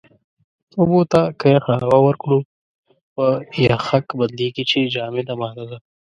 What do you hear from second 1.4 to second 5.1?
يخه هوا ورکړو، په يَخٔک بدلېږي چې